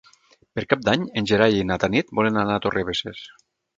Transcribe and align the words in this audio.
Per 0.59 0.63
Cap 0.71 0.81
d'Any 0.87 1.03
en 1.21 1.29
Gerai 1.33 1.59
i 1.65 1.67
na 1.73 1.79
Tanit 1.85 2.09
volen 2.21 2.41
anar 2.45 2.57
a 2.61 2.65
Torrebesses. 2.65 3.23